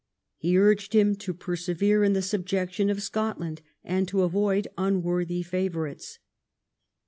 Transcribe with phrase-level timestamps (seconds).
[0.39, 6.17] He urged him to persevere in the subjection of Scotland, and to avoid unworthy favourites.